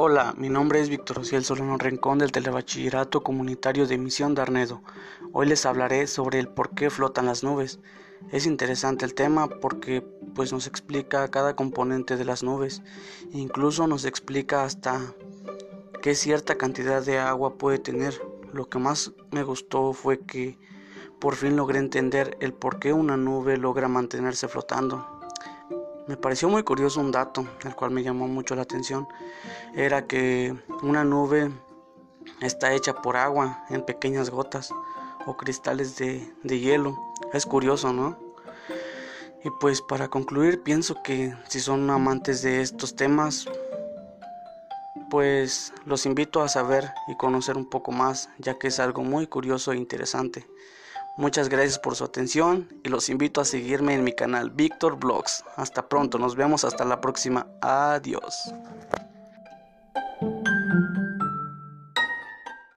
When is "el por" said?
6.38-6.70, 22.38-22.78